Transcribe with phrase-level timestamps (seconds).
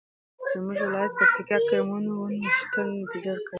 [0.51, 3.49] زمونږ ولایت پکتیکا کې مڼو ونو ښه نتیجه ورکړې ده